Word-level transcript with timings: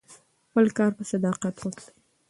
خپل 0.47 0.65
کار 0.77 0.91
په 0.97 1.03
صداقت 1.11 1.55
وکړئ. 1.59 1.87